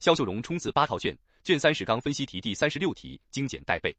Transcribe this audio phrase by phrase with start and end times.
[0.00, 3.94] 肖秀荣冲刺八套卷，卷三十纲分析题第三十六题精简带背。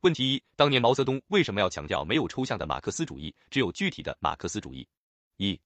[0.00, 4.86] 问题一：当年毛泽东为什么要强调没有抽象的马克思主义，只有具体的马克思主义？
[5.38, 5.58] 一、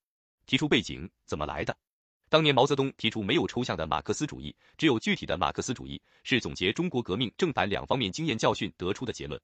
[0.47, 1.77] 提出背景怎么来的？
[2.29, 9.39] 当年毛泽东提出没有抽象的马克思主义，只有具体的马克思主义，是总结中国革命正反两方面经验教训得出的结论。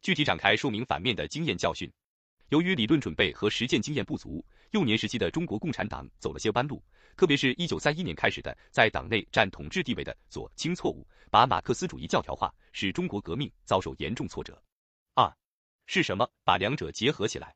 [0.00, 1.92] 具体展开说明反面的经验教训。
[2.48, 6.82] 由于理论准备和实践经验不足，幼年时期的中国共产党走了些弯路，
[7.14, 14.60] 特别是一九三一年开始的在党内占统治地位的左倾错误，把马克思主义教条化，使中国革命遭受严重挫折。
[15.14, 15.30] 二
[15.84, 17.54] 是什么把两者结合起来？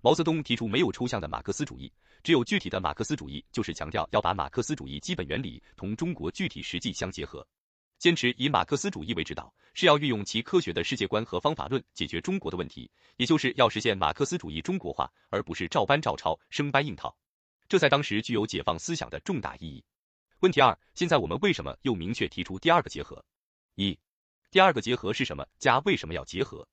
[0.00, 1.92] 毛泽东提出没有抽象的马克思主义，
[2.24, 7.46] 只有具体的马克思主义，就是强调要把马克思主义基本原理同中国具体实际相结合。
[7.98, 17.16] 坚持以马克思主义为指导，是要运用其科学的世界观和方法论解决中国的问题，也就是要实现马克思主义中国化，而不是照搬照抄、生搬硬套。
[17.68, 19.82] 这在当时具有解放思想的重大意义。
[20.40, 23.24] 问题二：现在我们为什么又明确提出第二个结合？
[23.76, 23.98] 一、
[24.50, 25.46] 第二个结合是什么？
[25.58, 26.68] 加为什么要结合？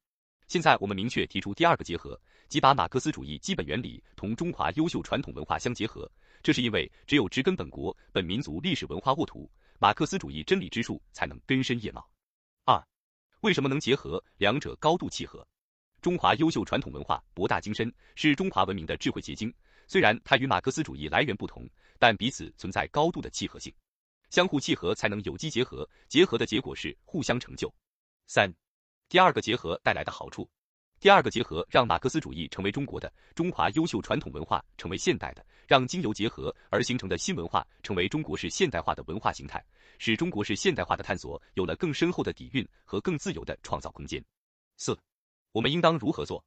[0.50, 2.19] 现在我们明确提出第二个结合，
[2.50, 6.09] 即把马克思主义基本原理同中华优秀传统文化相结合。
[6.44, 9.50] 这是因为只有植根本国、本民族历史文化沃土。
[9.84, 12.09] 马克思主义真理之树才能根深叶茂。
[12.64, 12.81] 二，
[13.42, 14.23] 为什么能结合？
[14.38, 15.45] 两者高度契合。
[16.02, 19.53] 中华优秀传统文化博大精深，是中华文明的智慧结晶。
[19.86, 23.75] 虽然它与马克思主义来源不同，但彼此存在高度的契合性，
[24.30, 27.70] 相互契合才能有机结合，结合的结果是互相成就。
[28.25, 28.50] 三，
[29.09, 30.50] 第二个结合带来的好处。
[30.97, 39.64] 第二个结合让马克思主义成为中国的，中华优秀传统文化成为现代的，让经由结合而形成的新文化成为中国式现代化的文化形态，
[39.97, 44.23] 使中国式现代化的探索有了更深厚的底蕴和更自由的创造空间。
[44.78, 44.97] 四，
[45.52, 46.44] 我们应当如何做？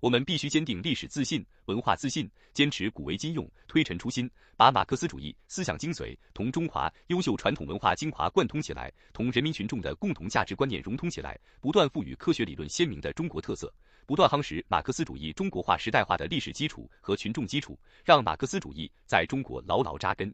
[0.00, 13.72] 我们必须坚定历史自信、文化自信，坚持古为今用、推陈出新，把马克思主义思想精髓同中华优秀传统文化精华贯通起来，同人民群众的共同价值观念融通起来，不断赋予科学理论鲜明的中国特色，
[14.06, 20.32] 不断夯实马克思主义中国化时代化的历史基础和群众基础，让马克思主义在中国牢牢扎根。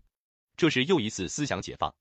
[0.57, 1.93] 这是又一次思想解放。